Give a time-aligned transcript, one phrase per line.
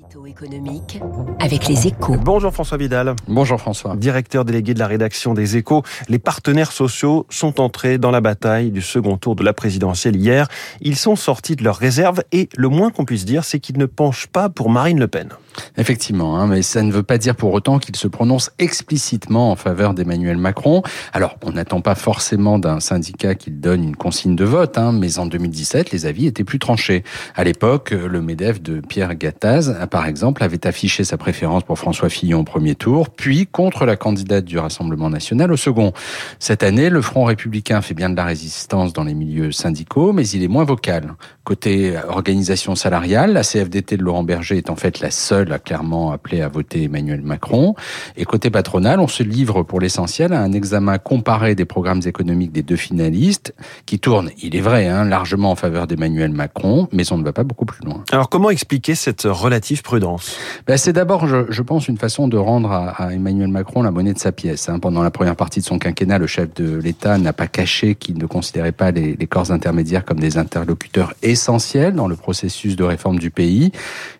[0.00, 1.00] Édito économique
[1.40, 2.16] avec les échos.
[2.22, 3.16] Bonjour François Vidal.
[3.26, 3.96] Bonjour François.
[3.96, 5.82] Directeur délégué de la rédaction des échos.
[6.08, 10.46] Les partenaires sociaux sont entrés dans la bataille du second tour de la présidentielle hier.
[10.80, 13.86] Ils sont sortis de leurs réserves et le moins qu'on puisse dire, c'est qu'ils ne
[13.86, 15.30] penchent pas pour Marine Le Pen.
[15.76, 19.56] Effectivement, hein, mais ça ne veut pas dire pour autant qu'ils se prononcent explicitement en
[19.56, 20.82] faveur d'Emmanuel Macron.
[21.12, 25.18] Alors, on n'attend pas forcément d'un syndicat qu'il donne une consigne de vote, hein, mais
[25.18, 27.02] en 2017, les avis étaient plus tranchés.
[27.34, 32.08] À l'époque, le MEDEF de Pierre Gattaz, par exemple, avait affiché sa préférence pour François
[32.08, 35.92] Fillon au premier tour, puis contre la candidate du Rassemblement national au second.
[36.38, 40.26] Cette année, le Front républicain fait bien de la résistance dans les milieux syndicaux, mais
[40.28, 41.14] il est moins vocal.
[41.44, 46.12] Côté organisation salariale, la CFDT de Laurent Berger est en fait la seule a clairement
[46.12, 47.74] appelé à voter Emmanuel Macron.
[48.16, 52.52] Et côté patronal, on se livre pour l'essentiel à un examen comparé des programmes économiques
[52.52, 53.54] des deux finalistes,
[53.86, 57.32] qui tournent, il est vrai, hein, largement en faveur d'Emmanuel Macron, mais on ne va
[57.32, 58.02] pas beaucoup plus loin.
[58.12, 60.36] Alors comment expliquer cette relative prudence
[60.66, 63.90] ben, C'est d'abord, je, je, pense, une façon de rendre à, à, Emmanuel Macron la
[63.90, 64.68] monnaie de sa pièce.
[64.68, 64.78] Hein.
[64.78, 68.18] Pendant la première partie de son quinquennat, le chef de l'État n'a pas caché qu'il
[68.18, 72.84] ne considérait pas les, les corps intermédiaires comme des interlocuteurs essentiels dans le processus de
[72.84, 73.72] réforme du pays.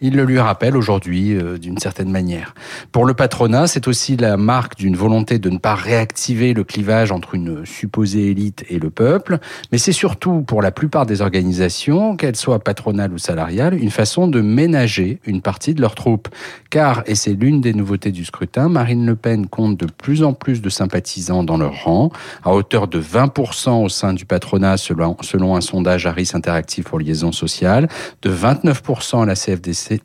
[0.00, 2.54] Il le lui rappelle aujourd'hui euh, d'une certaine manière.
[2.92, 7.12] Pour le patronat, c'est aussi la marque d'une volonté de ne pas réactiver le clivage
[7.12, 9.38] entre une supposée élite et le peuple,
[9.72, 14.28] mais c'est surtout pour la plupart des organisations, qu'elles soient patronales ou salariales, une façon
[14.28, 16.28] de ménager une partie de leurs troupes.
[16.70, 20.32] Car, et c'est l'une des nouveautés du scrutin, Marine Le Pen compte de plus en
[20.32, 22.10] plus de sympathisants dans leur rang,
[22.44, 25.16] à hauteur de 20% au sein du patronat selon,
[25.56, 27.88] un sondage Harris Interactive pour Liaison Sociale,
[28.22, 30.00] de 29% à la CFDC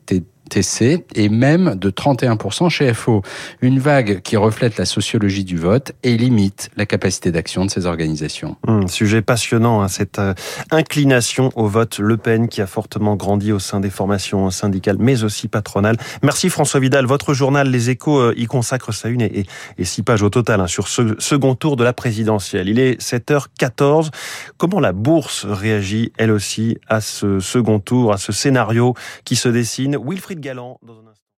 [0.50, 3.22] TC et même de 31% chez FO.
[3.62, 7.86] Une vague qui reflète la sociologie du vote et limite la capacité d'action de ces
[7.86, 8.56] organisations.
[8.66, 10.34] Hum, sujet passionnant, hein, cette euh,
[10.70, 15.24] inclination au vote Le Pen qui a fortement grandi au sein des formations syndicales mais
[15.24, 15.96] aussi patronales.
[16.22, 17.06] Merci François Vidal.
[17.06, 19.46] Votre journal Les Échos euh, y consacre sa une et,
[19.82, 22.68] six pages au total hein, sur ce second tour de la présidentielle.
[22.68, 24.10] Il est 7h14.
[24.58, 28.94] Comment la bourse réagit elle aussi à ce second tour, à ce scénario
[29.24, 29.96] qui se dessine?
[29.96, 31.26] Wilfried Galland dans un instant.